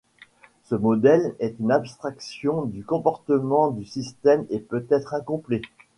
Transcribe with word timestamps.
Ce 0.63 0.73
modèle 0.73 1.35
est 1.37 1.53
une 1.59 1.71
abstraction 1.71 2.65
du 2.65 2.83
comportement 2.83 3.67
du 3.69 3.85
système 3.85 4.47
et 4.49 4.57
peut 4.59 4.87
être 4.89 5.13
incomplet. 5.13 5.61